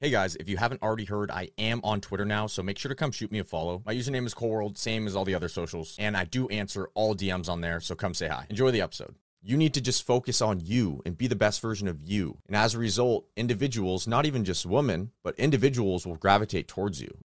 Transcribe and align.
Hey 0.00 0.10
guys, 0.10 0.36
if 0.36 0.48
you 0.48 0.58
haven't 0.58 0.80
already 0.80 1.06
heard, 1.06 1.28
I 1.28 1.48
am 1.58 1.80
on 1.82 2.00
Twitter 2.00 2.24
now, 2.24 2.46
so 2.46 2.62
make 2.62 2.78
sure 2.78 2.88
to 2.88 2.94
come 2.94 3.10
shoot 3.10 3.32
me 3.32 3.40
a 3.40 3.44
follow. 3.44 3.82
My 3.84 3.92
username 3.92 4.26
is 4.26 4.34
Coleworld, 4.34 4.78
same 4.78 5.08
as 5.08 5.16
all 5.16 5.24
the 5.24 5.34
other 5.34 5.48
socials, 5.48 5.96
and 5.98 6.16
I 6.16 6.22
do 6.22 6.46
answer 6.50 6.88
all 6.94 7.16
DMs 7.16 7.48
on 7.48 7.62
there, 7.62 7.80
so 7.80 7.96
come 7.96 8.14
say 8.14 8.28
hi. 8.28 8.46
Enjoy 8.48 8.70
the 8.70 8.80
episode. 8.80 9.16
You 9.42 9.56
need 9.56 9.74
to 9.74 9.80
just 9.80 10.06
focus 10.06 10.40
on 10.40 10.60
you 10.60 11.02
and 11.04 11.18
be 11.18 11.26
the 11.26 11.34
best 11.34 11.60
version 11.60 11.88
of 11.88 11.98
you. 12.00 12.38
And 12.46 12.54
as 12.54 12.76
a 12.76 12.78
result, 12.78 13.26
individuals, 13.36 14.06
not 14.06 14.24
even 14.24 14.44
just 14.44 14.64
women, 14.66 15.10
but 15.24 15.34
individuals 15.34 16.06
will 16.06 16.14
gravitate 16.14 16.68
towards 16.68 17.00
you. 17.00 17.18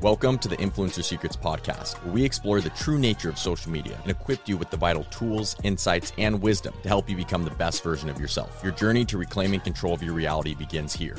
Welcome 0.00 0.38
to 0.38 0.48
the 0.48 0.56
Influencer 0.56 1.04
Secrets 1.04 1.36
Podcast, 1.36 2.02
where 2.02 2.12
we 2.12 2.24
explore 2.24 2.60
the 2.60 2.70
true 2.70 2.98
nature 2.98 3.28
of 3.28 3.38
social 3.38 3.70
media 3.70 3.96
and 4.02 4.10
equip 4.10 4.48
you 4.48 4.56
with 4.56 4.68
the 4.70 4.76
vital 4.76 5.04
tools, 5.04 5.54
insights, 5.62 6.12
and 6.18 6.42
wisdom 6.42 6.74
to 6.82 6.88
help 6.88 7.08
you 7.08 7.16
become 7.16 7.44
the 7.44 7.50
best 7.52 7.84
version 7.84 8.08
of 8.08 8.18
yourself. 8.18 8.60
Your 8.64 8.72
journey 8.72 9.04
to 9.04 9.16
reclaiming 9.16 9.60
control 9.60 9.94
of 9.94 10.02
your 10.02 10.14
reality 10.14 10.54
begins 10.54 10.92
here. 10.92 11.16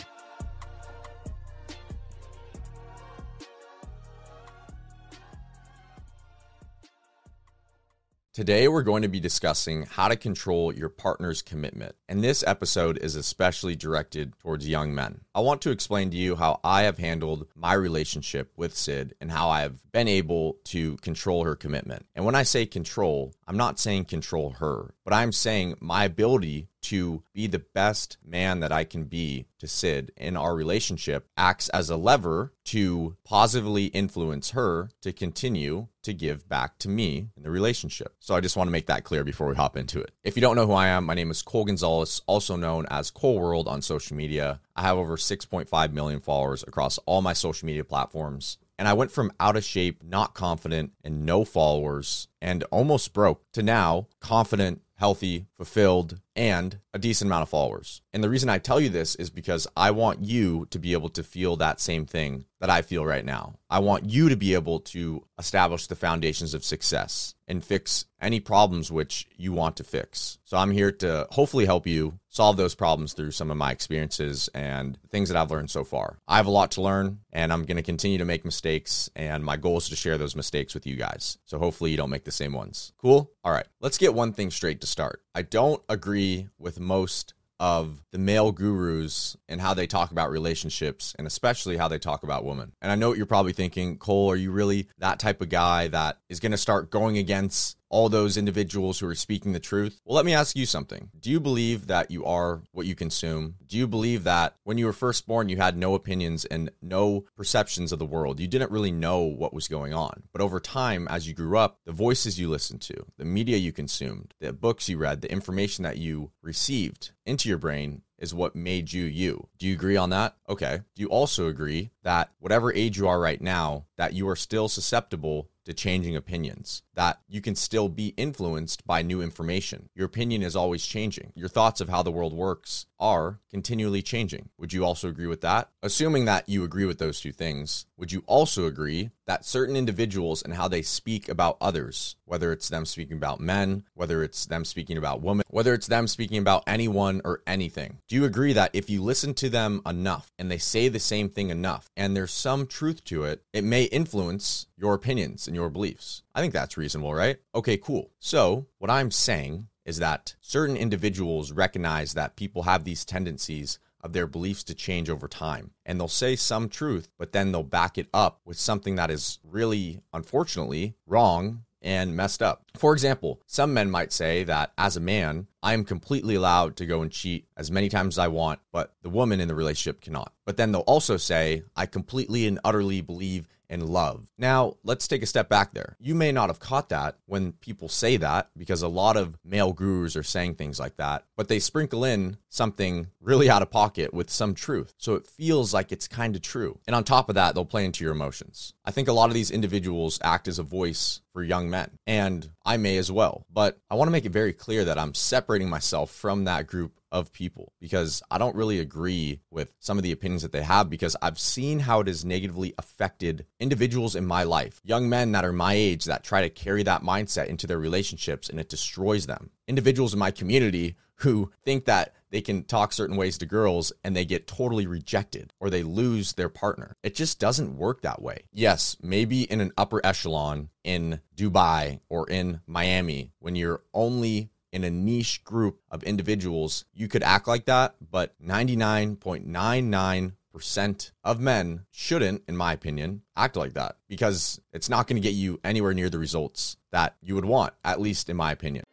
Today, 8.33 8.67
we're 8.67 8.81
going 8.81 9.03
to 9.03 9.07
be 9.07 9.19
discussing 9.19 9.85
how 9.85 10.07
to 10.07 10.15
control 10.15 10.73
your 10.73 10.89
partner's 10.89 11.43
commitment. 11.43 11.93
And 12.09 12.23
this 12.23 12.43
episode 12.47 12.97
is 12.97 13.15
especially 13.15 13.75
directed 13.75 14.33
towards 14.39 14.67
young 14.67 14.95
men. 14.95 15.21
I 15.35 15.41
want 15.41 15.61
to 15.61 15.69
explain 15.69 16.09
to 16.09 16.17
you 16.17 16.35
how 16.35 16.59
I 16.63 16.81
have 16.81 16.97
handled 16.97 17.45
my 17.55 17.73
relationship 17.73 18.51
with 18.57 18.75
Syd 18.75 19.13
and 19.21 19.29
how 19.29 19.49
I 19.49 19.61
have 19.61 19.91
been 19.91 20.07
able 20.07 20.57
to 20.63 20.97
control 20.97 21.43
her 21.43 21.55
commitment. 21.55 22.07
And 22.15 22.25
when 22.25 22.33
I 22.33 22.41
say 22.41 22.65
control, 22.65 23.35
I'm 23.47 23.55
not 23.55 23.79
saying 23.79 24.05
control 24.05 24.49
her, 24.53 24.95
but 25.05 25.13
I'm 25.13 25.31
saying 25.31 25.75
my 25.79 26.05
ability 26.05 26.69
to 26.83 27.23
be 27.33 27.47
the 27.47 27.59
best 27.59 28.17
man 28.25 28.59
that 28.59 28.71
I 28.71 28.83
can 28.83 29.05
be 29.05 29.45
to 29.59 29.67
Syd 29.67 30.11
in 30.17 30.37
our 30.37 30.55
relationship 30.55 31.27
acts 31.37 31.69
as 31.69 31.89
a 31.89 31.97
lever 31.97 32.53
to 32.65 33.15
positively 33.23 33.85
influence 33.87 34.51
her 34.51 34.89
to 35.01 35.11
continue 35.11 35.87
to 36.03 36.13
give 36.13 36.47
back 36.47 36.77
to 36.79 36.89
me 36.89 37.29
in 37.35 37.43
the 37.43 37.49
relationship. 37.49 38.13
So 38.19 38.35
I 38.35 38.41
just 38.41 38.57
want 38.57 38.67
to 38.67 38.71
make 38.71 38.87
that 38.87 39.03
clear 39.03 39.23
before 39.23 39.47
we 39.47 39.55
hop 39.55 39.77
into 39.77 40.01
it. 40.01 40.11
If 40.23 40.35
you 40.35 40.41
don't 40.41 40.55
know 40.55 40.67
who 40.67 40.73
I 40.73 40.87
am, 40.87 41.05
my 41.05 41.13
name 41.13 41.31
is 41.31 41.41
Cole 41.41 41.65
Gonzalez, 41.65 42.21
also 42.27 42.55
known 42.55 42.85
as 42.89 43.11
Cole 43.11 43.39
World 43.39 43.67
on 43.67 43.81
social 43.81 44.17
media. 44.17 44.59
I 44.75 44.81
have 44.83 44.97
over 44.97 45.17
6.5 45.17 45.93
million 45.93 46.19
followers 46.19 46.63
across 46.67 46.97
all 46.99 47.21
my 47.21 47.33
social 47.33 47.65
media 47.65 47.83
platforms. 47.83 48.57
And 48.77 48.87
I 48.87 48.93
went 48.93 49.11
from 49.11 49.31
out 49.39 49.55
of 49.55 49.63
shape, 49.63 50.03
not 50.03 50.33
confident, 50.33 50.93
and 51.03 51.25
no 51.25 51.45
followers, 51.45 52.27
and 52.41 52.63
almost 52.63 53.13
broke 53.13 53.43
to 53.53 53.61
now 53.61 54.07
confident, 54.19 54.81
healthy, 54.95 55.45
fulfilled, 55.65 56.19
and 56.35 56.79
a 56.93 56.99
decent 56.99 57.29
amount 57.29 57.43
of 57.43 57.49
followers. 57.49 58.01
And 58.11 58.23
the 58.23 58.29
reason 58.29 58.49
I 58.49 58.57
tell 58.57 58.79
you 58.79 58.89
this 58.89 59.15
is 59.15 59.29
because 59.29 59.67
I 59.77 59.91
want 59.91 60.23
you 60.23 60.67
to 60.71 60.79
be 60.79 60.93
able 60.93 61.09
to 61.09 61.23
feel 61.23 61.55
that 61.57 61.79
same 61.79 62.05
thing 62.05 62.45
that 62.59 62.69
I 62.69 62.81
feel 62.81 63.05
right 63.05 63.25
now. 63.25 63.55
I 63.69 63.79
want 63.79 64.09
you 64.09 64.29
to 64.29 64.35
be 64.35 64.53
able 64.53 64.79
to 64.79 65.25
establish 65.37 65.87
the 65.87 65.95
foundations 65.95 66.53
of 66.53 66.63
success 66.63 67.35
and 67.47 67.63
fix 67.63 68.05
any 68.21 68.39
problems 68.39 68.91
which 68.91 69.27
you 69.35 69.51
want 69.51 69.75
to 69.77 69.83
fix. 69.83 70.37
So 70.45 70.57
I'm 70.57 70.71
here 70.71 70.91
to 70.91 71.27
hopefully 71.31 71.65
help 71.65 71.85
you 71.85 72.19
solve 72.29 72.55
those 72.55 72.73
problems 72.73 73.13
through 73.13 73.31
some 73.31 73.51
of 73.51 73.57
my 73.57 73.71
experiences 73.71 74.49
and 74.53 74.97
things 75.09 75.29
that 75.29 75.37
I've 75.37 75.51
learned 75.51 75.69
so 75.69 75.83
far. 75.83 76.19
I 76.27 76.37
have 76.37 76.45
a 76.45 76.51
lot 76.51 76.71
to 76.71 76.81
learn 76.81 77.19
and 77.33 77.51
I'm 77.51 77.65
going 77.65 77.77
to 77.77 77.83
continue 77.83 78.17
to 78.19 78.25
make 78.25 78.45
mistakes 78.45 79.09
and 79.15 79.43
my 79.43 79.57
goal 79.57 79.77
is 79.77 79.89
to 79.89 79.95
share 79.95 80.17
those 80.17 80.35
mistakes 80.35 80.73
with 80.73 80.87
you 80.87 80.95
guys. 80.95 81.37
So 81.45 81.59
hopefully 81.59 81.91
you 81.91 81.97
don't 81.97 82.09
make 82.09 82.23
the 82.23 82.31
same 82.31 82.53
ones. 82.53 82.93
Cool? 82.97 83.29
All 83.43 83.51
right. 83.51 83.67
Let's 83.81 83.97
get 83.97 84.13
one 84.13 84.31
thing 84.31 84.51
straight 84.51 84.79
to 84.81 84.87
start. 84.87 85.21
I 85.35 85.41
don't 85.53 85.83
agree 85.87 86.49
with 86.57 86.79
most 86.79 87.35
of 87.59 88.01
the 88.09 88.17
male 88.17 88.51
gurus 88.51 89.37
and 89.47 89.61
how 89.61 89.75
they 89.75 89.85
talk 89.85 90.09
about 90.09 90.31
relationships 90.31 91.13
and 91.19 91.27
especially 91.27 91.77
how 91.77 91.87
they 91.87 91.99
talk 91.99 92.23
about 92.23 92.43
women. 92.43 92.71
And 92.81 92.91
I 92.91 92.95
know 92.95 93.09
what 93.09 93.17
you're 93.17 93.27
probably 93.27 93.53
thinking, 93.53 93.99
Cole, 93.99 94.31
are 94.31 94.35
you 94.35 94.51
really 94.51 94.87
that 94.97 95.19
type 95.19 95.41
of 95.41 95.49
guy 95.49 95.89
that 95.89 96.17
is 96.27 96.39
going 96.39 96.53
to 96.53 96.57
start 96.57 96.89
going 96.89 97.19
against 97.19 97.77
all 97.93 98.09
those 98.09 98.37
individuals 98.37 98.97
who 98.97 99.07
are 99.07 99.13
speaking 99.13 99.53
the 99.53 99.59
truth? 99.59 100.01
Well, 100.03 100.15
let 100.15 100.25
me 100.25 100.33
ask 100.33 100.55
you 100.55 100.65
something. 100.65 101.11
Do 101.19 101.29
you 101.29 101.39
believe 101.39 101.85
that 101.85 102.09
you 102.09 102.25
are 102.25 102.63
what 102.71 102.87
you 102.87 102.95
consume? 102.95 103.53
Do 103.67 103.77
you 103.77 103.87
believe 103.87 104.23
that 104.23 104.55
when 104.63 104.79
you 104.79 104.87
were 104.87 104.93
first 104.93 105.27
born, 105.27 105.47
you 105.47 105.57
had 105.57 105.77
no 105.77 105.93
opinions 105.93 106.43
and 106.43 106.71
no 106.81 107.25
perceptions 107.37 107.91
of 107.91 107.99
the 107.99 108.05
world? 108.05 108.39
You 108.39 108.47
didn't 108.47 108.71
really 108.71 108.91
know 108.91 109.19
what 109.19 109.53
was 109.53 109.67
going 109.67 109.93
on. 109.93 110.23
But 110.31 110.41
over 110.41 110.59
time, 110.59 111.07
as 111.07 111.27
you 111.27 111.35
grew 111.35 111.55
up, 111.55 111.81
the 111.85 111.91
voices 111.91 112.39
you 112.39 112.49
listened 112.49 112.81
to, 112.81 113.05
the 113.19 113.25
media 113.25 113.57
you 113.57 113.71
consumed, 113.71 114.33
the 114.39 114.53
books 114.53 114.89
you 114.89 114.97
read, 114.97 115.21
the 115.21 115.31
information 115.31 115.83
that 115.83 115.99
you 115.99 116.31
received 116.41 117.11
into 117.27 117.47
your 117.47 117.59
brain 117.59 118.01
is 118.23 118.33
what 118.33 118.55
made 118.55 118.93
you 118.93 119.03
you. 119.03 119.49
Do 119.59 119.67
you 119.67 119.73
agree 119.73 119.97
on 119.97 120.09
that? 120.11 120.37
Okay. 120.47 120.79
Do 120.95 121.01
you 121.01 121.09
also 121.09 121.47
agree 121.47 121.91
that 122.03 122.31
whatever 122.39 122.73
age 122.73 122.97
you 122.97 123.07
are 123.07 123.19
right 123.19 123.41
now, 123.41 123.85
that 123.97 124.13
you 124.13 124.27
are 124.29 124.35
still 124.35 124.67
susceptible 124.67 125.49
to 125.65 125.73
changing 125.73 126.15
opinions, 126.15 126.83
that 126.93 127.19
you 127.27 127.41
can 127.41 127.55
still 127.55 127.89
be 127.89 128.09
influenced 128.17 128.85
by 128.85 129.01
new 129.01 129.21
information. 129.21 129.89
Your 129.95 130.05
opinion 130.05 130.43
is 130.43 130.55
always 130.55 130.85
changing. 130.85 131.31
Your 131.35 131.47
thoughts 131.47 131.81
of 131.81 131.89
how 131.89 132.03
the 132.03 132.11
world 132.11 132.33
works 132.33 132.85
are 132.99 133.39
continually 133.49 134.01
changing. 134.01 134.49
Would 134.57 134.73
you 134.73 134.85
also 134.85 135.07
agree 135.09 135.27
with 135.27 135.41
that? 135.41 135.69
Assuming 135.81 136.25
that 136.25 136.47
you 136.49 136.63
agree 136.63 136.85
with 136.85 136.99
those 136.99 137.21
two 137.21 137.31
things, 137.31 137.85
would 137.97 138.11
you 138.11 138.23
also 138.27 138.65
agree 138.65 139.11
that 139.25 139.45
certain 139.45 139.75
individuals 139.75 140.41
and 140.41 140.53
how 140.53 140.67
they 140.67 140.81
speak 140.81 141.29
about 141.29 141.57
others, 141.61 142.15
whether 142.25 142.51
it's 142.51 142.69
them 142.69 142.85
speaking 142.85 143.17
about 143.17 143.39
men, 143.39 143.83
whether 143.93 144.23
it's 144.23 144.45
them 144.45 144.65
speaking 144.65 144.97
about 144.97 145.21
women, 145.21 145.45
whether 145.49 145.73
it's 145.73 145.87
them 145.87 146.07
speaking 146.07 146.39
about 146.39 146.63
anyone 146.67 147.21
or 147.23 147.41
anything, 147.47 147.99
do 148.09 148.15
you 148.15 148.25
agree 148.25 148.53
that 148.53 148.71
if 148.73 148.89
you 148.89 149.01
listen 149.01 149.33
to 149.33 149.49
them 149.49 149.81
enough 149.85 150.31
and 150.37 150.51
they 150.51 150.57
say 150.57 150.89
the 150.89 150.99
same 150.99 151.29
thing 151.29 151.49
enough 151.49 151.89
and 151.95 152.15
there's 152.15 152.33
some 152.33 152.67
truth 152.67 153.03
to 153.05 153.23
it, 153.23 153.41
it 153.53 153.63
may 153.63 153.82
influence 153.85 154.67
your 154.77 154.93
opinions 154.93 155.47
and 155.47 155.55
your 155.55 155.69
beliefs? 155.69 156.23
I 156.35 156.41
think 156.41 156.53
that's 156.53 156.77
reasonable, 156.77 157.13
right? 157.13 157.37
Okay, 157.55 157.77
cool. 157.77 158.11
So, 158.19 158.67
what 158.77 158.89
I'm 158.89 159.11
saying 159.11 159.67
is 159.85 159.97
that 159.97 160.35
certain 160.41 160.77
individuals 160.77 161.51
recognize 161.51 162.13
that 162.13 162.35
people 162.35 162.63
have 162.63 162.83
these 162.83 163.05
tendencies 163.05 163.79
of 164.01 164.13
their 164.13 164.27
beliefs 164.27 164.63
to 164.65 164.75
change 164.75 165.09
over 165.09 165.27
time. 165.27 165.71
And 165.85 165.99
they'll 165.99 166.07
say 166.07 166.35
some 166.35 166.69
truth, 166.69 167.09
but 167.17 167.31
then 167.31 167.51
they'll 167.51 167.63
back 167.63 167.97
it 167.97 168.07
up 168.13 168.41
with 168.45 168.59
something 168.59 168.95
that 168.95 169.09
is 169.09 169.39
really, 169.43 170.01
unfortunately, 170.13 170.95
wrong 171.07 171.63
and 171.81 172.15
messed 172.15 172.41
up. 172.41 172.65
For 172.77 172.93
example, 172.93 173.41
some 173.45 173.73
men 173.73 173.91
might 173.91 174.13
say 174.13 174.43
that 174.45 174.71
as 174.77 174.95
a 174.95 175.01
man, 175.01 175.47
I 175.61 175.73
am 175.73 175.83
completely 175.83 176.35
allowed 176.35 176.77
to 176.77 176.85
go 176.85 177.01
and 177.01 177.11
cheat 177.11 177.45
as 177.57 177.71
many 177.71 177.89
times 177.89 178.15
as 178.15 178.19
I 178.19 178.29
want, 178.29 178.59
but 178.71 178.93
the 179.01 179.09
woman 179.09 179.41
in 179.41 179.47
the 179.47 179.55
relationship 179.55 180.01
cannot. 180.01 180.33
But 180.45 180.57
then 180.57 180.71
they'll 180.71 180.81
also 180.81 181.17
say, 181.17 181.63
I 181.75 181.85
completely 181.85 182.47
and 182.47 182.59
utterly 182.63 183.01
believe 183.01 183.47
in 183.73 183.87
love. 183.87 184.31
Now, 184.37 184.75
let's 184.83 185.07
take 185.07 185.23
a 185.23 185.25
step 185.25 185.49
back 185.49 185.73
there. 185.73 185.97
You 185.99 186.13
may 186.13 186.31
not 186.31 186.49
have 186.49 186.59
caught 186.59 186.89
that 186.89 187.15
when 187.25 187.53
people 187.53 187.89
say 187.89 188.17
that 188.17 188.49
because 188.55 188.83
a 188.83 188.87
lot 188.87 189.17
of 189.17 189.37
male 189.43 189.73
gurus 189.73 190.15
are 190.15 190.23
saying 190.23 190.55
things 190.55 190.79
like 190.79 190.97
that, 190.97 191.25
but 191.35 191.47
they 191.47 191.59
sprinkle 191.59 192.05
in 192.05 192.37
something 192.49 193.07
really 193.19 193.49
out 193.49 193.63
of 193.63 193.71
pocket 193.71 194.13
with 194.13 194.29
some 194.29 194.53
truth. 194.53 194.93
So 194.99 195.15
it 195.15 195.25
feels 195.25 195.73
like 195.73 195.91
it's 195.91 196.07
kind 196.07 196.35
of 196.35 196.43
true. 196.43 196.79
And 196.87 196.95
on 196.95 197.03
top 197.03 197.29
of 197.29 197.35
that, 197.35 197.55
they'll 197.55 197.65
play 197.65 197.83
into 197.83 198.03
your 198.03 198.13
emotions. 198.13 198.75
I 198.85 198.91
think 198.91 199.07
a 199.07 199.13
lot 199.13 199.29
of 199.29 199.33
these 199.33 199.49
individuals 199.49 200.19
act 200.21 200.47
as 200.47 200.59
a 200.59 200.63
voice 200.63 201.21
for 201.31 201.41
young 201.41 201.69
men, 201.69 201.91
and 202.05 202.49
I 202.65 202.75
may 202.75 202.97
as 202.97 203.09
well. 203.11 203.45
But 203.51 203.79
I 203.89 203.95
want 203.95 204.07
to 204.07 204.11
make 204.11 204.25
it 204.25 204.31
very 204.33 204.51
clear 204.51 204.83
that 204.85 204.99
I'm 204.99 205.13
separating 205.13 205.69
myself 205.69 206.11
from 206.11 206.43
that 206.43 206.67
group 206.67 206.99
of 207.09 207.31
people 207.31 207.71
because 207.79 208.21
I 208.29 208.37
don't 208.37 208.55
really 208.55 208.79
agree 208.79 209.39
with 209.49 209.69
some 209.79 209.97
of 209.97 210.03
the 210.03 210.11
opinions 210.11 210.41
that 210.41 210.51
they 210.51 210.63
have 210.63 210.89
because 210.89 211.15
I've 211.21 211.39
seen 211.39 211.79
how 211.79 212.01
it 212.01 212.07
has 212.07 212.25
negatively 212.25 212.73
affected 212.77 213.45
individuals 213.59 214.15
in 214.15 214.25
my 214.25 214.43
life, 214.43 214.81
young 214.83 215.07
men 215.07 215.31
that 215.31 215.45
are 215.45 215.53
my 215.53 215.73
age 215.73 216.05
that 216.05 216.23
try 216.23 216.41
to 216.41 216.49
carry 216.49 216.83
that 216.83 217.03
mindset 217.03 217.47
into 217.47 217.67
their 217.67 217.79
relationships 217.79 218.49
and 218.49 218.59
it 218.59 218.67
destroys 218.67 219.27
them. 219.27 219.51
Individuals 219.67 220.11
in 220.13 220.19
my 220.19 220.31
community 220.31 220.95
who 221.17 221.51
think 221.63 221.85
that 221.85 222.13
they 222.33 222.41
can 222.41 222.63
talk 222.63 222.91
certain 222.91 223.15
ways 223.15 223.37
to 223.37 223.45
girls 223.45 223.93
and 224.03 224.15
they 224.15 224.25
get 224.25 224.47
totally 224.47 224.87
rejected 224.87 225.53
or 225.59 225.69
they 225.69 225.83
lose 225.83 226.33
their 226.33 226.49
partner. 226.49 226.97
It 227.03 227.13
just 227.13 227.39
doesn't 227.39 227.77
work 227.77 228.01
that 228.01 228.23
way. 228.23 228.45
Yes, 228.51 228.97
maybe 229.03 229.43
in 229.43 229.61
an 229.61 229.71
upper 229.77 230.03
echelon 230.03 230.69
in 230.83 231.19
Dubai 231.37 231.99
or 232.09 232.27
in 232.27 232.61
Miami 232.65 233.33
when 233.37 233.55
you're 233.55 233.83
only 233.93 234.49
in 234.71 234.83
a 234.83 234.89
niche 234.89 235.43
group 235.43 235.79
of 235.91 236.01
individuals, 236.01 236.85
you 236.91 237.07
could 237.07 237.21
act 237.21 237.47
like 237.47 237.65
that, 237.65 237.93
but 238.01 238.33
99.99% 238.43 241.11
of 241.23 241.39
men 241.39 241.85
shouldn't, 241.91 242.41
in 242.47 242.57
my 242.57 242.73
opinion, 242.73 243.21
act 243.37 243.55
like 243.55 243.73
that 243.73 243.97
because 244.09 244.59
it's 244.73 244.89
not 244.89 245.05
going 245.05 245.21
to 245.21 245.27
get 245.27 245.35
you 245.35 245.59
anywhere 245.63 245.93
near 245.93 246.09
the 246.09 246.17
results 246.17 246.77
that 246.91 247.15
you 247.21 247.35
would 247.35 247.45
want, 247.45 247.75
at 247.83 248.01
least 248.01 248.27
in 248.27 248.35
my 248.35 248.51
opinion. 248.51 248.83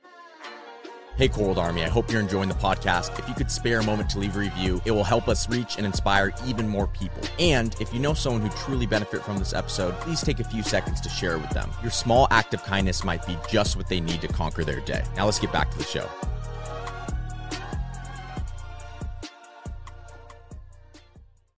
Hey, 1.21 1.29
Cold 1.29 1.59
Army, 1.59 1.85
I 1.85 1.89
hope 1.91 2.11
you're 2.11 2.23
enjoying 2.23 2.49
the 2.49 2.55
podcast. 2.55 3.19
If 3.19 3.29
you 3.29 3.35
could 3.35 3.51
spare 3.51 3.81
a 3.81 3.85
moment 3.85 4.09
to 4.09 4.19
leave 4.19 4.37
a 4.37 4.39
review, 4.39 4.81
it 4.87 4.91
will 4.91 5.05
help 5.05 5.29
us 5.29 5.51
reach 5.51 5.77
and 5.77 5.85
inspire 5.85 6.33
even 6.47 6.67
more 6.67 6.87
people. 6.87 7.23
And 7.39 7.77
if 7.79 7.93
you 7.93 8.01
know 8.01 8.15
someone 8.15 8.41
who 8.41 8.49
truly 8.57 8.87
benefit 8.87 9.23
from 9.23 9.37
this 9.37 9.53
episode, 9.53 9.93
please 10.01 10.23
take 10.23 10.41
a 10.41 10.45
few 10.45 10.63
seconds 10.63 10.99
to 11.03 11.11
share 11.11 11.35
it 11.35 11.43
with 11.43 11.51
them. 11.51 11.71
Your 11.83 11.91
small 11.91 12.27
act 12.31 12.55
of 12.55 12.65
kindness 12.65 13.05
might 13.05 13.27
be 13.27 13.37
just 13.51 13.77
what 13.77 13.87
they 13.87 14.01
need 14.01 14.23
to 14.23 14.29
conquer 14.29 14.65
their 14.65 14.81
day. 14.81 15.05
Now 15.15 15.27
let's 15.27 15.39
get 15.39 15.53
back 15.53 15.71
to 15.73 15.77
the 15.77 15.85
show. 15.85 16.09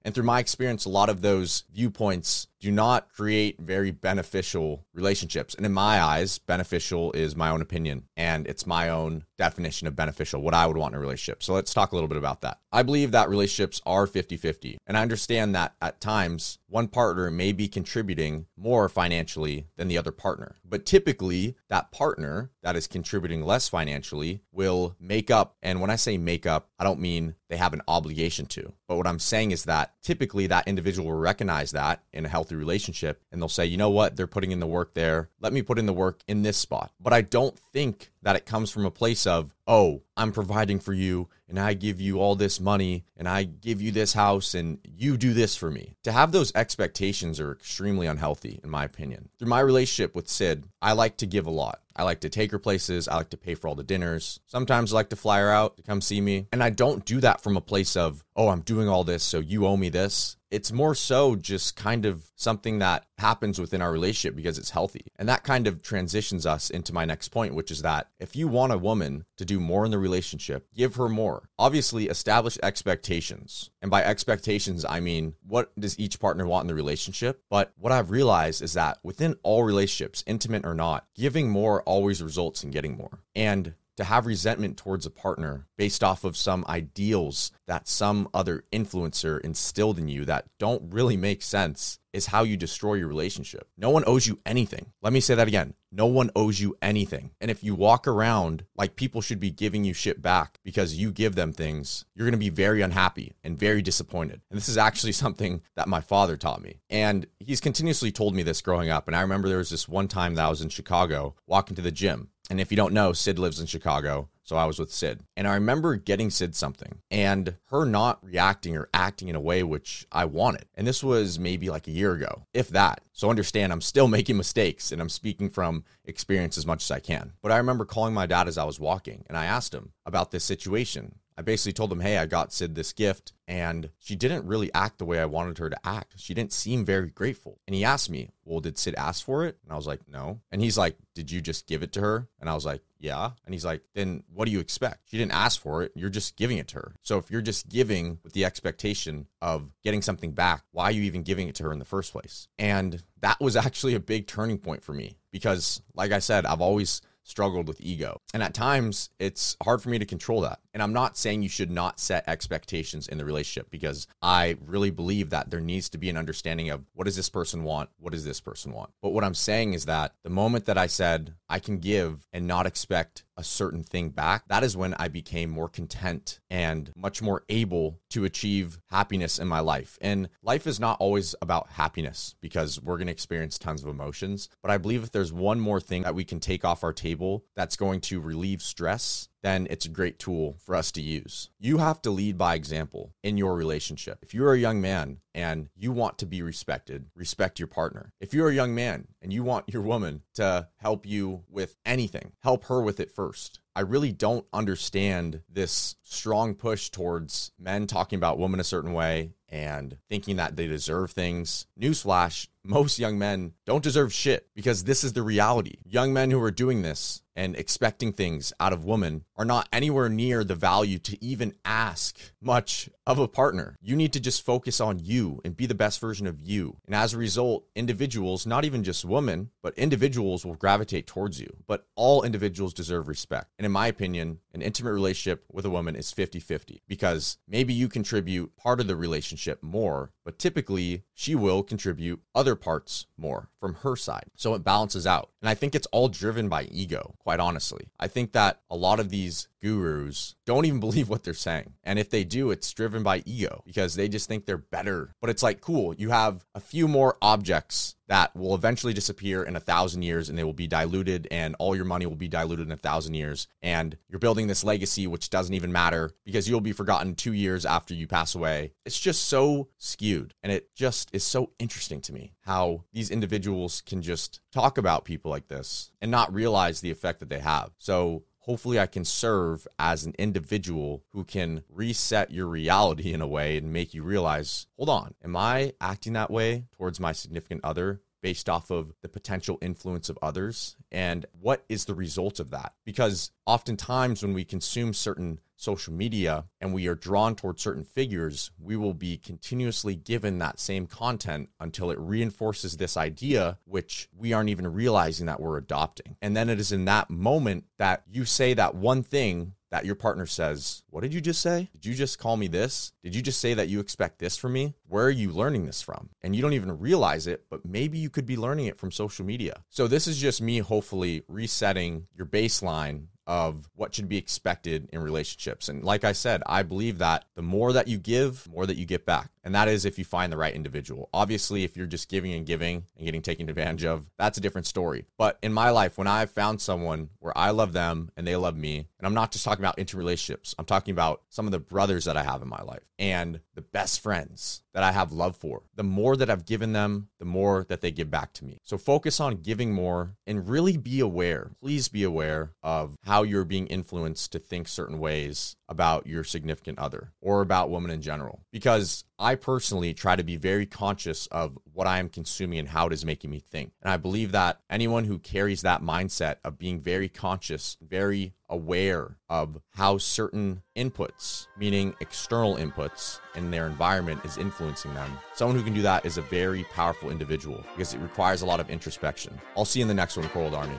And 0.05 0.12
through 0.12 0.25
my 0.25 0.41
experience, 0.41 0.87
a 0.87 0.88
lot 0.88 1.08
of 1.08 1.20
those 1.23 1.62
viewpoints 1.73 2.49
do 2.62 2.70
not 2.70 3.12
create 3.12 3.61
very 3.61 3.91
beneficial 3.91 4.87
relationships. 4.94 5.53
And 5.53 5.67
in 5.67 5.73
my 5.73 6.00
eyes, 6.00 6.38
beneficial 6.38 7.11
is 7.11 7.35
my 7.35 7.50
own 7.50 7.61
opinion 7.61 8.05
and 8.17 8.47
it's 8.47 8.69
my 8.69 8.88
own 8.88 9.25
definition 9.37 9.88
of 9.88 9.97
beneficial, 9.97 10.41
what 10.41 10.55
I 10.55 10.64
would 10.67 10.76
want 10.76 10.94
in 10.94 10.99
a 10.99 11.00
relationship. 11.00 11.43
So 11.43 11.55
let's 11.55 11.75
talk 11.75 11.91
a 11.91 11.97
little 11.97 12.06
bit 12.06 12.19
about 12.19 12.41
that. 12.43 12.61
I 12.70 12.85
believe 12.85 13.11
that 13.11 13.29
relationships 13.29 13.82
are 13.85 14.06
50 14.06 14.37
50. 14.37 14.79
And 14.87 14.97
I 14.97 15.03
understand 15.03 15.56
that 15.56 15.75
at 15.82 16.00
times 16.00 16.59
one 16.69 16.87
partner 16.87 17.31
may 17.32 17.50
be 17.53 17.67
contributing 17.67 18.47
more 18.56 18.88
financially 18.88 19.67
than 19.76 19.88
the 19.88 19.99
other 19.99 20.12
partner. 20.12 20.56
But 20.65 20.87
typically, 20.87 21.56
that 21.69 21.91
partner 21.91 22.50
that 22.62 22.76
is 22.76 22.87
contributing 22.87 23.44
less 23.44 23.69
financially 23.69 24.41
will 24.53 24.97
make 25.00 25.31
up. 25.31 25.56
And 25.62 25.81
when 25.81 25.91
I 25.91 25.97
say 25.97 26.17
make 26.17 26.47
up, 26.47 26.70
I 26.79 26.85
don't 26.85 27.00
mean 27.00 27.35
they 27.50 27.58
have 27.58 27.75
an 27.75 27.82
obligation 27.88 28.47
to. 28.47 28.73
But 28.88 28.97
what 28.97 29.06
I'm 29.06 29.19
saying 29.19 29.50
is 29.50 29.65
that 29.65 29.93
typically 30.03 30.47
that 30.47 30.67
individual 30.67 31.11
will 31.11 31.19
recognize 31.19 31.73
that 31.73 32.03
in 32.12 32.25
a 32.25 32.29
healthy 32.29 32.51
healthy 32.52 32.64
relationship 32.64 33.22
and 33.31 33.40
they'll 33.40 33.49
say, 33.49 33.66
you 33.66 33.76
know 33.76 33.90
what, 33.90 34.16
they're 34.16 34.26
putting 34.26 34.52
in 34.52 34.60
the 34.60 34.66
work 34.66 34.94
there. 34.94 35.31
Let 35.40 35.52
me 35.52 35.62
put 35.62 35.78
in 35.78 35.87
the 35.87 35.93
work 35.93 36.20
in 36.28 36.43
this 36.43 36.56
spot. 36.56 36.93
But 37.00 37.12
I 37.12 37.22
don't 37.22 37.58
think 37.72 38.10
that 38.22 38.37
it 38.37 38.46
comes 38.46 38.70
from 38.70 38.84
a 38.84 38.90
place 38.90 39.26
of, 39.26 39.54
oh, 39.66 40.02
I'm 40.16 40.32
providing 40.32 40.78
for 40.78 40.93
you 40.93 41.28
and 41.49 41.58
I 41.58 41.75
give 41.75 42.00
you 42.00 42.20
all 42.20 42.37
this 42.37 42.60
money 42.60 43.04
and 43.16 43.28
I 43.28 43.44
give 43.44 43.82
you 43.82 43.90
this 43.90 44.12
house 44.12 44.54
and 44.54 44.78
you 44.84 45.16
do 45.16 45.32
this 45.32 45.56
for 45.56 45.70
me. 45.70 45.96
To 46.04 46.12
have 46.12 46.32
those 46.32 46.52
expectations 46.54 47.40
are 47.40 47.52
extremely 47.52 48.06
unhealthy, 48.06 48.60
in 48.62 48.70
my 48.70 48.84
opinion. 48.84 49.28
Through 49.38 49.48
my 49.48 49.60
relationship 49.60 50.14
with 50.14 50.28
Syd, 50.28 50.64
I 50.81 50.93
like 50.93 51.16
to 51.19 51.26
give 51.26 51.46
a 51.46 51.50
lot. 51.50 51.81
I 51.94 52.05
like 52.05 52.20
to 52.20 52.31
take 52.31 52.52
her 52.52 52.58
places. 52.58 53.06
I 53.06 53.16
like 53.16 53.31
to 53.31 53.37
pay 53.37 53.55
for 53.55 53.69
all 53.69 53.75
the 53.75 53.82
dinners. 53.82 54.40
Sometimes 54.46 54.93
I 54.93 54.96
like 54.96 55.10
to 55.10 55.16
fly 55.16 55.40
her 55.40 55.50
out 55.50 55.76
to 55.76 55.82
come 55.82 56.00
see 56.00 56.20
me. 56.20 56.48
And 56.52 56.62
I 56.62 56.70
don't 56.70 57.05
do 57.05 57.20
that 57.20 57.43
from 57.43 57.56
a 57.56 57.60
place 57.60 57.96
of, 57.96 58.25
oh, 58.34 58.48
I'm 58.48 58.62
doing 58.62 58.88
all 58.88 59.05
this, 59.05 59.22
so 59.22 59.40
you 59.40 59.66
owe 59.66 59.76
me 59.76 59.90
this. 59.90 60.37
It's 60.52 60.70
more 60.70 60.94
so 60.94 61.34
just 61.34 61.76
kind 61.76 62.04
of 62.04 62.31
something 62.37 62.78
that 62.81 63.06
happens 63.16 63.58
within 63.58 63.81
our 63.81 63.90
relationship 63.90 64.37
because 64.37 64.58
it's 64.58 64.69
healthy. 64.70 65.06
And 65.16 65.26
that 65.26 65.44
kind 65.44 65.66
of 65.66 65.82
transitions 65.82 66.44
us 66.44 66.69
into 66.69 66.93
my 66.93 67.06
next 67.06 67.28
point, 67.28 67.54
which 67.54 67.70
is 67.70 67.81
that 67.81 68.08
if 68.19 68.37
you 68.37 68.49
want 68.49 68.72
a 68.72 68.76
woman 68.78 69.25
to 69.38 69.46
do 69.46 69.58
more 69.58 69.87
in 69.87 69.90
the 69.90 69.99
relationship, 69.99 70.66
give 70.75 70.96
her 70.96 71.08
more. 71.08 71.49
Obviously, 71.58 72.08
establish 72.08 72.58
expectations. 72.62 73.70
And 73.81 73.90
by 73.90 74.04
expectations, 74.04 74.84
I 74.87 75.00
mean, 75.00 75.37
what 75.46 75.72
does 75.81 75.99
each 75.99 76.20
partner 76.20 76.46
want 76.46 76.64
in 76.64 76.69
the 76.69 76.75
relationship? 76.75 77.43
But 77.48 77.72
what 77.78 77.93
I've 77.93 78.10
realized 78.10 78.60
is 78.60 78.75
that 78.75 78.98
within 79.02 79.37
all 79.43 79.64
relationships, 79.64 80.22
intimate 80.26 80.66
or 80.66 80.75
not, 80.75 81.06
giving 81.14 81.48
more 81.48 81.82
always 81.84 82.22
results 82.22 82.62
in 82.62 82.70
getting 82.70 82.98
more. 82.98 83.20
And 83.34 83.72
to 83.97 84.05
have 84.05 84.27
resentment 84.27 84.77
towards 84.77 85.06
a 85.06 85.11
partner 85.11 85.67
based 85.77 86.03
off 86.03 86.25
of 86.25 86.37
some 86.37 86.65
ideals 86.69 87.53
that 87.67 87.89
some 87.89 88.29
other 88.33 88.65
influencer 88.73 89.41
instilled 89.41 89.99
in 89.99 90.09
you 90.09 90.25
that 90.25 90.47
don't 90.59 90.93
really 90.93 91.17
make 91.17 91.43
sense 91.43 91.99
is 92.12 92.27
how 92.27 92.43
you 92.43 92.56
destroy 92.56 92.94
your 92.94 93.09
relationship. 93.09 93.67
No 93.77 93.91
one 93.91 94.05
owes 94.06 94.27
you 94.27 94.39
anything. 94.44 94.93
Let 95.00 95.12
me 95.12 95.21
say 95.21 95.35
that 95.35 95.49
again. 95.49 95.75
No 95.91 96.06
one 96.06 96.31
owes 96.37 96.61
you 96.61 96.77
anything. 96.83 97.31
And 97.41 97.50
if 97.50 97.65
you 97.65 97.75
walk 97.75 98.06
around 98.06 98.65
like 98.77 98.97
people 98.97 99.21
should 99.21 99.41
be 99.41 99.50
giving 99.50 99.85
you 99.85 99.94
shit 99.94 100.21
back 100.21 100.59
because 100.62 100.94
you 100.94 101.11
give 101.11 101.35
them 101.35 101.53
things, 101.53 102.05
you're 102.15 102.27
going 102.27 102.33
to 102.33 102.39
be 102.39 102.50
very 102.50 102.83
unhappy 102.83 103.35
and 103.43 103.59
very 103.59 103.83
disappointed. 103.83 104.41
And 104.50 104.56
this 104.56 104.69
is 104.69 104.79
actually 104.79 105.12
something 105.12 105.62
that 105.77 105.89
my 105.89 106.00
father 106.00 106.37
taught 106.37 106.62
me. 106.62 106.81
And 106.91 107.27
he's 107.39 107.61
continuously 107.61 108.12
told 108.12 108.35
me 108.35 108.43
this 108.43 108.61
growing 108.61 108.91
up. 108.91 109.06
And 109.06 109.17
I 109.17 109.23
remember 109.23 109.49
there 109.49 109.59
was 109.59 109.71
this 109.71 109.89
one 109.89 110.09
time 110.09 110.35
that 110.35 110.47
I 110.47 110.50
was 110.50 110.62
in 110.62 110.69
Chicago 110.69 111.35
walking 111.47 111.77
to 111.77 111.83
the 111.83 111.93
gym. 111.93 112.29
And 112.52 112.60
if 112.60 112.70
you 112.70 112.76
don't 112.76 112.93
know, 112.93 113.14
Syd 113.14 113.38
lives 113.38 113.60
in 113.60 113.66
Chicago. 113.66 114.28
So 114.43 114.56
I 114.56 114.66
was 114.66 114.78
with 114.78 114.93
Syd. 114.93 115.20
And 115.38 115.49
I 115.49 115.54
remember 115.54 115.96
getting 115.96 116.28
Syd 116.28 116.54
something 116.54 116.99
and 117.10 117.56
her 117.70 117.87
not 117.87 118.22
reacting 118.22 118.76
or 118.76 118.90
acting 118.93 119.28
in 119.28 119.34
a 119.34 119.40
way 119.40 119.62
which 119.62 120.06
I 120.12 120.26
wanted. 120.26 120.66
And 120.75 120.87
this 120.87 121.02
was 121.02 121.38
maybe 121.38 121.70
like 121.70 121.88
a 121.88 121.93
year 121.93 122.12
ago, 122.12 122.43
if 122.52 122.69
that. 122.69 123.00
So 123.12 123.31
understand, 123.31 123.72
I'm 123.72 123.81
still 123.81 124.06
making 124.06 124.37
mistakes 124.37 124.93
and 124.93 125.00
I'm 125.00 125.08
speaking 125.08 125.49
from 125.49 125.84
experience 126.04 126.58
as 126.58 126.66
much 126.66 126.82
as 126.82 126.90
I 126.90 127.00
can. 127.00 127.32
But 127.40 127.52
I 127.52 127.56
remember 127.56 127.87
calling 127.87 128.12
my 128.12 128.26
dad 128.26 128.49
as 128.49 128.58
I 128.58 128.64
was 128.64 128.78
walking 128.78 129.25
and 129.28 129.38
I 129.38 129.46
asked 129.46 129.72
him 129.72 129.93
about 130.05 130.31
this 130.31 130.44
situation. 130.44 131.14
I 131.37 131.43
basically 131.43 131.73
told 131.73 131.93
him, 131.93 132.00
hey, 132.00 132.19
I 132.19 132.26
got 132.26 132.52
Syd 132.52 132.75
this 132.75 132.93
gift 132.93 133.32
and 133.52 133.90
she 133.99 134.17
didn't 134.17 134.46
really 134.46 134.73
act 134.73 134.99
the 134.99 135.05
way 135.05 135.20
I 135.20 135.26
wanted 135.26 135.58
her 135.58 135.69
to 135.69 135.76
act. 135.87 136.14
She 136.17 136.32
didn't 136.32 136.52
seem 136.52 136.84
very 136.84 137.11
grateful. 137.11 137.61
And 137.67 137.75
he 137.75 137.84
asked 137.84 138.08
me, 138.08 138.31
Well, 138.44 138.61
did 138.61 138.79
Syd 138.79 138.94
ask 138.94 139.25
for 139.25 139.44
it? 139.44 139.58
And 139.62 139.73
I 139.73 139.76
was 139.76 139.87
like, 139.87 140.00
No. 140.08 140.40
And 140.50 140.62
he's 140.62 140.79
like, 140.79 140.96
Did 141.14 141.31
you 141.31 141.40
just 141.40 141.67
give 141.67 141.82
it 141.82 141.93
to 141.93 142.00
her? 142.00 142.29
And 142.40 142.49
I 142.49 142.55
was 142.55 142.64
like, 142.64 142.81
Yeah. 142.99 143.31
And 143.44 143.55
he's 143.55 143.64
like, 143.64 143.82
Then 143.94 144.23
what 144.32 144.46
do 144.46 144.52
you 144.52 144.61
expect? 144.61 145.11
She 145.11 145.19
didn't 145.19 145.32
ask 145.32 145.61
for 145.61 145.82
it. 145.82 145.93
You're 145.94 146.08
just 146.08 146.37
giving 146.37 146.58
it 146.58 146.69
to 146.69 146.76
her. 146.76 146.94
So 147.02 147.19
if 147.19 147.31
you're 147.31 147.43
just 147.43 147.69
giving 147.69 148.20
with 148.25 148.32
the 148.32 148.44
expectation 148.44 149.26
of 149.43 149.70
getting 149.82 150.00
something 150.00 150.32
back, 150.32 150.62
why 150.70 150.84
are 150.84 150.93
you 150.93 151.02
even 151.02 151.23
giving 151.23 151.49
it 151.49 151.55
to 151.56 151.64
her 151.64 151.73
in 151.73 151.79
the 151.79 151.84
first 151.84 152.12
place? 152.12 152.49
And 152.58 153.02
that 153.20 153.38
was 153.38 153.56
actually 153.67 153.94
a 153.94 154.00
big 154.00 154.26
turning 154.29 154.58
point 154.58 154.82
for 154.82 154.94
me 154.94 155.19
because, 155.31 155.82
like 155.94 156.12
I 156.12 156.20
said, 156.20 156.46
I've 156.46 156.62
always 156.62 157.02
struggled 157.23 157.69
with 157.69 157.81
ego. 157.81 158.20
And 158.34 158.43
at 158.43 158.55
times, 158.55 159.11
it's 159.19 159.56
hard 159.62 159.82
for 159.82 159.88
me 159.88 159.99
to 159.99 160.06
control 160.06 160.40
that. 160.43 160.61
And 160.74 160.82
I'm 160.82 160.92
not 160.92 161.16
saying 161.16 161.42
you 161.42 161.48
should 161.48 161.70
not 161.70 162.00
set 162.00 162.24
expectations 162.26 163.08
in 163.08 163.19
the 163.19 163.24
relationship 163.24 163.70
because 163.70 164.06
I 164.22 164.56
really 164.64 164.90
believe 164.90 165.30
that 165.30 165.50
there 165.50 165.60
needs 165.60 165.88
to 165.90 165.98
be 165.98 166.08
an 166.08 166.16
understanding 166.16 166.70
of 166.70 166.84
what 166.94 167.04
does 167.04 167.16
this 167.16 167.28
person 167.28 167.64
want? 167.64 167.90
What 167.98 168.12
does 168.12 168.24
this 168.24 168.40
person 168.40 168.72
want? 168.72 168.90
But 169.02 169.10
what 169.10 169.24
I'm 169.24 169.34
saying 169.34 169.74
is 169.74 169.84
that 169.84 170.12
the 170.24 170.30
moment 170.30 170.64
that 170.66 170.78
I 170.78 170.86
said 170.86 171.34
I 171.48 171.58
can 171.58 171.78
give 171.78 172.26
and 172.32 172.46
not 172.46 172.66
expect 172.66 173.24
a 173.36 173.44
certain 173.44 173.82
thing 173.82 174.10
back, 174.10 174.44
that 174.48 174.62
is 174.62 174.76
when 174.76 174.94
I 174.94 175.08
became 175.08 175.50
more 175.50 175.69
content 175.69 176.40
and 176.50 176.90
much 176.96 177.22
more 177.22 177.44
able 177.48 177.98
to 178.10 178.24
achieve 178.24 178.78
happiness 178.90 179.38
in 179.38 179.48
my 179.48 179.60
life. 179.60 179.98
And 180.00 180.28
life 180.42 180.66
is 180.66 180.80
not 180.80 180.98
always 181.00 181.34
about 181.42 181.69
happiness 181.70 182.34
because 182.40 182.80
we're 182.80 182.96
going 182.96 183.06
to 183.06 183.12
experience 183.12 183.58
tons 183.58 183.82
of 183.82 183.88
emotions. 183.88 184.48
But 184.62 184.70
I 184.70 184.78
believe 184.78 185.02
if 185.02 185.12
there's 185.12 185.32
one 185.32 185.60
more 185.60 185.80
thing 185.80 186.02
that 186.02 186.14
we 186.14 186.24
can 186.24 186.40
take 186.40 186.64
off 186.64 186.84
our 186.84 186.92
table 186.92 187.44
that's 187.56 187.76
going 187.76 188.00
to 188.02 188.20
relieve 188.20 188.62
stress 188.62 189.28
then 189.43 189.67
it's 189.71 189.87
a 189.87 189.91
great 189.91 190.19
tool 190.19 190.56
for 190.65 190.75
us 190.75 190.93
to 190.93 191.00
use. 191.00 191.50
You 191.59 191.79
have 191.79 192.00
to 192.03 192.11
lead 192.11 192.39
by 192.39 192.55
example 192.55 193.15
in 193.23 193.37
your 193.37 193.55
relationship. 193.55 194.19
If 194.23 194.35
you're 194.35 194.55
a 194.55 194.59
young 194.59 194.81
man 194.81 195.19
and 195.35 195.69
you 195.77 195.93
want 195.93 196.19
to 196.19 196.27
be 196.27 196.43
respected, 196.43 197.06
respect 197.15 197.59
your 197.59 197.69
partner. 197.69 198.12
If 198.21 198.33
you're 198.33 198.50
a 198.50 198.55
young 198.55 198.75
man 198.75 199.09
and 199.21 199.33
you 199.33 199.43
want 199.43 199.69
your 199.69 199.83
woman 199.83 200.23
to 200.35 200.69
help 200.77 201.06
you 201.06 201.44
with 201.49 201.77
anything, 201.85 202.33
help 202.41 202.65
her 202.67 202.81
with 202.81 203.00
it 203.00 203.11
first. 203.11 203.61
I 203.75 203.81
really 203.81 204.12
don't 204.12 204.47
understand 204.53 205.41
this 205.49 205.97
strong 206.03 206.55
push 206.55 206.91
towards 206.91 207.53
men 207.59 207.87
talking 207.87 208.19
about 208.19 208.39
women 208.39 208.61
a 208.61 208.65
certain 208.65 208.93
way 208.93 209.33
and 209.49 209.97
thinking 210.11 210.37
that 210.37 210.56
they 210.56 210.67
deserve 210.67 211.11
things. 211.11 211.67
Newsflash, 211.81 212.49
most 212.64 212.98
young 212.98 213.19
men 213.19 213.52
don't 213.66 213.82
deserve 213.82 214.12
shit 214.12 214.48
because 214.54 214.84
this 214.84 215.04
is 215.04 215.12
the 215.12 215.22
reality. 215.22 215.76
Young 215.84 216.12
men 216.12 216.31
who 216.31 216.42
are 216.42 216.50
doing 216.50 216.82
this 216.82 217.22
and 217.34 217.56
expecting 217.56 218.12
things 218.12 218.52
out 218.60 218.72
of 218.72 218.84
women 218.84 219.24
are 219.36 219.44
not 219.44 219.69
anywhere 219.72 220.08
near 220.08 220.44
the 220.44 220.54
value 220.54 220.98
to 220.98 221.22
even 221.24 221.54
ask 221.64 222.19
much 222.40 222.88
of 223.06 223.19
a 223.19 223.28
partner. 223.28 223.76
You 223.81 223.96
need 223.96 224.12
to 224.12 224.20
just 224.20 224.44
focus 224.44 224.81
on 224.81 224.98
you 224.98 225.40
and 225.44 225.56
be 225.56 225.66
the 225.66 225.74
best 225.74 226.00
version 226.00 226.26
of 226.26 226.40
you. 226.40 226.76
And 226.86 226.94
as 226.94 227.14
a 227.14 227.19
result, 227.19 227.64
individuals, 227.74 228.46
not 228.46 228.64
even 228.64 228.84
just 228.84 229.04
women, 229.04 229.50
but 229.62 229.76
individuals 229.78 230.44
will 230.44 230.54
gravitate 230.54 231.06
towards 231.06 231.40
you. 231.40 231.56
But 231.66 231.86
all 231.94 232.22
individuals 232.22 232.74
deserve 232.74 233.08
respect. 233.08 233.48
And 233.58 233.66
in 233.66 233.72
my 233.72 233.86
opinion, 233.86 234.38
an 234.52 234.62
intimate 234.62 234.92
relationship 234.92 235.44
with 235.50 235.64
a 235.64 235.70
woman 235.70 235.96
is 235.96 236.12
50 236.12 236.40
50 236.40 236.82
because 236.86 237.38
maybe 237.48 237.72
you 237.72 237.88
contribute 237.88 238.56
part 238.56 238.81
of 238.81 238.86
the 238.86 238.96
relationship 238.96 239.62
more, 239.62 240.12
but 240.24 240.38
typically 240.38 241.04
she 241.14 241.34
will 241.34 241.62
contribute 241.62 242.20
other 242.34 242.52
parts 242.56 243.06
more 243.17 243.49
from 243.61 243.75
her 243.77 243.97
side. 243.97 244.27
So 244.35 244.55
it 244.55 244.65
balances 244.65 245.06
out. 245.06 245.31
And 245.41 245.49
I 245.49 245.55
think 245.55 245.75
it's 245.75 245.87
all 245.93 246.09
driven 246.09 246.49
by 246.49 246.65
ego, 246.65 247.15
quite 247.19 247.41
honestly. 247.41 247.89
I 247.99 248.09
think 248.09 248.32
that 248.32 248.61
a 248.71 248.77
lot 248.77 249.01
of 249.01 249.11
these 249.11 249.49
gurus 249.63 250.35
don't 250.44 250.65
even 250.65 250.81
believe 250.87 251.09
what 251.09 251.23
they're 251.25 251.35
saying. 251.35 251.75
And 251.85 251.99
if 251.99 252.11
they 252.11 252.25
do, 252.25 252.51
it's 252.51 252.73
driven 252.73 253.03
by 253.03 253.23
ego 253.25 253.63
because 253.67 253.94
they 253.94 254.09
just 254.09 254.29
think 254.29 254.47
they're 254.47 254.59
better. 254.59 255.15
But 255.21 255.31
it's 255.31 255.43
like, 255.43 255.61
cool, 255.61 255.94
you 255.94 256.11
have 256.11 256.44
a 256.55 256.61
few 256.61 256.89
more 256.89 257.17
objects 257.23 257.97
that 258.12 258.36
will 258.36 258.54
eventually 258.54 258.92
disappear 258.92 259.42
in 259.42 259.56
a 259.56 259.60
thousand 259.60 260.02
years 260.02 260.28
and 260.28 260.36
they 260.36 260.44
will 260.44 260.52
be 260.52 260.66
diluted 260.66 261.26
and 261.31 261.56
all 261.58 261.74
your 261.74 261.86
money 261.86 262.04
will 262.04 262.14
be 262.14 262.28
diluted 262.28 262.66
in 262.66 262.70
a 262.70 262.76
thousand 262.76 263.14
years. 263.14 263.48
And 263.62 263.96
you're 264.06 264.19
building 264.19 264.48
this 264.48 264.62
legacy, 264.62 265.06
which 265.06 265.31
doesn't 265.31 265.54
even 265.54 265.72
matter 265.72 266.10
because 266.26 266.46
you'll 266.46 266.60
be 266.60 266.72
forgotten 266.72 267.14
two 267.14 267.32
years 267.32 267.64
after 267.64 267.94
you 267.94 268.06
pass 268.06 268.34
away. 268.34 268.74
It's 268.84 269.00
just 269.00 269.28
so 269.28 269.69
skewed. 269.78 270.34
And 270.42 270.52
it 270.52 270.74
just 270.74 271.08
is 271.14 271.24
so 271.24 271.52
interesting 271.58 272.02
to 272.02 272.12
me 272.12 272.34
how 272.42 272.84
these 272.92 273.10
individuals 273.10 273.81
can 273.86 274.02
just 274.02 274.42
talk 274.52 274.76
about 274.76 275.06
people 275.06 275.31
like 275.31 275.48
this 275.48 275.90
and 276.02 276.10
not 276.10 276.34
realize 276.34 276.82
the 276.82 276.90
effect 276.90 277.20
that 277.20 277.31
they 277.31 277.38
have. 277.38 277.70
So 277.78 278.24
hopefully 278.43 278.79
I 278.79 278.87
can 278.87 279.05
serve 279.05 279.67
as 279.79 280.05
an 280.05 280.15
individual 280.19 281.05
who 281.11 281.25
can 281.25 281.63
reset 281.69 282.31
your 282.31 282.46
reality 282.46 283.13
in 283.13 283.20
a 283.20 283.27
way 283.27 283.56
and 283.56 283.72
make 283.72 283.94
you 283.94 284.03
realize, 284.03 284.67
hold 284.77 284.89
on, 284.89 285.15
am 285.25 285.37
I 285.37 285.75
acting 285.81 286.15
that 286.15 286.31
way 286.31 286.65
towards 286.72 286.99
my 286.99 287.13
significant 287.13 287.61
other 287.65 288.03
based 288.20 288.49
off 288.49 288.70
of 288.70 288.94
the 289.03 289.08
potential 289.08 289.58
influence 289.63 290.08
of 290.08 290.19
others? 290.20 290.77
And 290.91 291.25
what 291.41 291.65
is 291.69 291.84
the 291.84 291.94
result 291.94 292.41
of 292.41 292.51
that? 292.51 292.72
Because 292.84 293.31
oftentimes 293.46 294.22
when 294.22 294.34
we 294.34 294.44
consume 294.44 294.93
certain 294.93 295.39
social 295.62 295.92
media 295.92 296.44
and 296.60 296.72
we 296.72 296.86
are 296.88 296.94
drawn 296.94 297.34
towards 297.34 297.62
certain 297.62 297.84
figures, 297.84 298.50
we 298.58 298.76
will 298.76 298.94
be 298.94 299.16
continuously 299.16 299.94
given 299.94 300.38
that 300.38 300.58
same 300.58 300.86
content 300.86 301.48
until 301.60 301.90
it 301.90 301.98
reinforces 301.98 302.76
this 302.76 302.96
idea, 302.96 303.58
which 303.64 304.08
we 304.16 304.32
aren't 304.32 304.50
even 304.50 304.72
realizing 304.72 305.26
that 305.26 305.40
we're 305.40 305.56
adopting. 305.56 306.16
And 306.20 306.36
then 306.36 306.48
it 306.48 306.60
is 306.60 306.72
in 306.72 306.84
that 306.86 307.10
moment 307.10 307.64
that 307.78 308.02
you 308.10 308.24
say 308.24 308.54
that 308.54 308.74
one 308.74 309.02
thing 309.02 309.54
that 309.72 309.86
your 309.86 309.94
partner 309.94 310.26
says, 310.26 310.82
What 310.90 311.00
did 311.00 311.14
you 311.14 311.20
just 311.22 311.40
say? 311.40 311.70
Did 311.72 311.86
you 311.86 311.94
just 311.94 312.19
call 312.19 312.36
me 312.36 312.46
this? 312.46 312.92
Did 313.02 313.14
you 313.16 313.22
just 313.22 313.40
say 313.40 313.54
that 313.54 313.70
you 313.70 313.81
expect 313.81 314.19
this 314.19 314.36
from 314.36 314.52
me? 314.52 314.74
Where 314.86 315.06
are 315.06 315.10
you 315.10 315.32
learning 315.32 315.64
this 315.64 315.81
from? 315.81 316.10
And 316.20 316.36
you 316.36 316.42
don't 316.42 316.52
even 316.52 316.78
realize 316.78 317.26
it, 317.26 317.46
but 317.48 317.64
maybe 317.64 317.98
you 317.98 318.10
could 318.10 318.26
be 318.26 318.36
learning 318.36 318.66
it 318.66 318.78
from 318.78 318.92
social 318.92 319.24
media. 319.24 319.64
So, 319.70 319.88
this 319.88 320.06
is 320.06 320.19
just 320.19 320.42
me 320.42 320.58
hopefully 320.58 321.22
resetting 321.26 322.06
your 322.14 322.26
baseline 322.26 323.06
of 323.26 323.69
what 323.74 323.94
should 323.94 324.08
be 324.08 324.17
expected 324.17 324.88
in 324.93 325.00
relationships. 325.02 325.69
And 325.69 325.84
like 325.84 326.05
I 326.05 326.12
said, 326.12 326.43
I 326.46 326.62
believe 326.62 326.98
that 326.98 327.24
the 327.34 327.43
more 327.43 327.72
that 327.72 327.88
you 327.88 327.98
give, 327.98 328.48
more 328.48 328.67
that 328.67 328.76
you 328.76 328.86
get 328.86 329.05
back. 329.05 329.31
And 329.44 329.55
that 329.55 329.69
is 329.69 329.84
if 329.84 329.99
you 329.99 330.05
find 330.05 330.32
the 330.32 330.37
right 330.37 330.55
individual. 330.55 331.08
Obviously, 331.13 331.65
if 331.65 331.77
you're 331.77 331.87
just 331.87 332.08
giving 332.08 332.32
and 332.32 332.46
giving 332.46 332.84
and 332.96 333.05
getting 333.05 333.22
taken 333.22 333.49
advantage 333.49 333.84
of, 333.84 334.08
that's 334.19 334.39
a 334.39 334.41
different 334.41 334.67
story. 334.67 335.06
But 335.19 335.39
in 335.43 335.53
my 335.53 335.70
life, 335.70 335.99
when 335.99 336.06
I've 336.06 336.31
found 336.31 336.61
someone 336.61 337.08
where 337.19 337.37
I 337.37 337.51
love 337.51 337.72
them 337.72 338.11
and 338.17 338.27
they 338.27 338.37
love 338.37 338.56
me, 338.56 338.89
and 338.99 339.06
I'm 339.06 339.15
not 339.15 339.32
just 339.32 339.44
talking 339.44 339.65
about 339.65 339.79
interrelationships, 339.79 340.55
I'm 340.58 340.65
talking 340.65 340.93
about 340.93 341.22
some 341.29 341.46
of 341.46 341.53
the 341.53 341.58
brothers 341.58 342.05
that 342.05 342.17
I 342.17 342.22
have 342.22 342.43
in 342.43 342.49
my 342.49 342.63
life 342.63 342.82
and 342.99 343.41
the 343.55 343.63
best 343.63 344.01
friends 344.01 344.63
that 344.75 344.84
I 344.84 344.93
have 344.93 345.13
love 345.13 345.37
for. 345.37 345.63
The 345.75 345.82
more 345.82 346.17
that 346.17 346.31
I've 346.31 346.46
given 346.46 346.72
them, 346.72 347.08
the 347.19 347.25
more 347.25 347.67
that 347.69 347.81
they 347.81 347.91
give 347.91 348.11
back 348.11 348.32
to 348.34 348.44
me. 348.44 348.61
So 348.63 348.79
focus 348.79 349.19
on 349.20 349.43
giving 349.43 349.72
more 349.72 350.15
and 350.27 350.49
really 350.49 350.77
be 350.77 351.01
aware. 351.01 351.51
Please 351.61 351.89
be 351.89 352.05
aware 352.05 352.53
of 352.63 352.96
how 353.05 353.25
you're 353.25 353.44
being 353.44 353.67
influenced 353.67 354.32
to 354.32 354.39
think 354.39 354.69
certain 354.69 354.99
ways 354.99 355.56
about 355.69 356.06
your 356.06 356.22
significant 356.22 356.79
other 356.79 357.13
or 357.20 357.41
about 357.41 357.70
women 357.70 357.91
in 357.91 358.03
general. 358.03 358.44
Because 358.53 359.05
I 359.32 359.36
personally 359.36 359.94
try 359.94 360.15
to 360.15 360.22
be 360.22 360.36
very 360.36 360.67
conscious 360.67 361.27
of 361.29 361.56
what 361.72 361.86
I 361.86 362.01
am 362.01 362.10
consuming 362.10 362.58
and 362.58 362.69
how 362.69 362.86
it 362.86 362.93
is 362.93 363.03
making 363.03 363.31
me 363.31 363.41
think. 363.41 363.72
And 363.81 363.91
I 363.91 363.96
believe 363.96 364.32
that 364.32 364.60
anyone 364.69 365.05
who 365.05 365.19
carries 365.19 365.62
that 365.62 365.81
mindset 365.81 366.36
of 366.44 366.58
being 366.58 366.82
very 366.82 367.08
conscious, 367.08 367.79
very 367.81 368.34
aware 368.51 369.17
of 369.31 369.58
how 369.70 369.96
certain 369.96 370.60
inputs, 370.77 371.46
meaning 371.56 371.94
external 372.01 372.56
inputs 372.56 373.20
in 373.34 373.51
their 373.51 373.67
environment, 373.67 374.22
is 374.22 374.36
influencing 374.36 374.93
them. 374.93 375.17
Someone 375.34 375.56
who 375.56 375.65
can 375.65 375.72
do 375.72 375.81
that 375.81 376.05
is 376.05 376.19
a 376.19 376.22
very 376.22 376.65
powerful 376.65 377.08
individual 377.08 377.65
because 377.74 377.94
it 377.94 378.01
requires 378.01 378.43
a 378.43 378.46
lot 378.46 378.60
of 378.60 378.69
introspection. 378.69 379.41
I'll 379.56 379.65
see 379.65 379.79
you 379.79 379.84
in 379.84 379.89
the 379.89 379.94
next 379.94 380.19
one, 380.19 380.29
Coral 380.29 380.55
Army. 380.55 380.77